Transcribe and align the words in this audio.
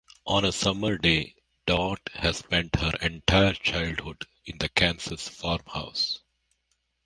On 0.25 0.43
a 0.43 0.51
summer 0.51 0.97
day, 0.97 1.35
Dot 1.67 1.99
has 2.15 2.37
spent 2.39 2.75
her 2.77 2.93
entire 3.03 3.53
childhood 3.53 4.25
in 4.47 4.57
the 4.57 4.67
Kansas 4.67 5.29
farmhouse. 5.29 6.21